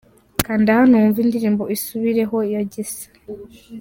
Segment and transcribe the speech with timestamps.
[0.45, 3.05] Kanda hano wumve indirimbo Isubireho ya Gisa.